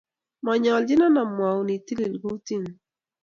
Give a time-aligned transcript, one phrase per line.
[0.45, 2.67] monyolchon omwoun itilil kotng'ung